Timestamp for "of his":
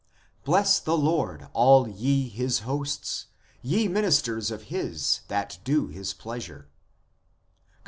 4.49-5.19